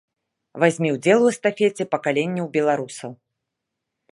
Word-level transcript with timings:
Вазьмі 0.61 0.89
ўдзел 0.95 1.19
у 1.25 1.27
эстафеце 1.33 1.83
пакаленняў 1.93 2.45
беларусаў. 2.57 3.11